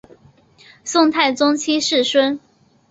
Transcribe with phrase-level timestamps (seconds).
[0.83, 2.39] 宋太宗七世孙。